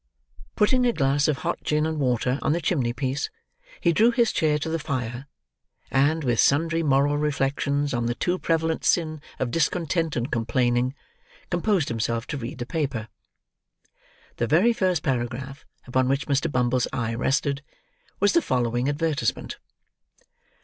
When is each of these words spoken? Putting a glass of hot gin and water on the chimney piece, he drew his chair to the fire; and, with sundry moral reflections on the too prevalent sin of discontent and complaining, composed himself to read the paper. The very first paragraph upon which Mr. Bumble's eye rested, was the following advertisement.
Putting 0.55 0.87
a 0.87 0.93
glass 0.93 1.27
of 1.27 1.37
hot 1.45 1.59
gin 1.63 1.85
and 1.85 1.99
water 1.99 2.39
on 2.41 2.53
the 2.53 2.59
chimney 2.59 2.91
piece, 2.91 3.29
he 3.79 3.93
drew 3.93 4.09
his 4.09 4.31
chair 4.31 4.57
to 4.57 4.67
the 4.67 4.79
fire; 4.79 5.27
and, 5.91 6.23
with 6.23 6.39
sundry 6.39 6.81
moral 6.81 7.19
reflections 7.19 7.93
on 7.93 8.07
the 8.07 8.15
too 8.15 8.39
prevalent 8.39 8.83
sin 8.83 9.21
of 9.37 9.51
discontent 9.51 10.15
and 10.15 10.31
complaining, 10.31 10.95
composed 11.51 11.87
himself 11.87 12.25
to 12.25 12.37
read 12.37 12.57
the 12.57 12.65
paper. 12.65 13.09
The 14.37 14.47
very 14.47 14.73
first 14.73 15.03
paragraph 15.03 15.67
upon 15.85 16.07
which 16.09 16.25
Mr. 16.25 16.51
Bumble's 16.51 16.87
eye 16.91 17.13
rested, 17.13 17.61
was 18.19 18.33
the 18.33 18.41
following 18.41 18.89
advertisement. 18.89 19.59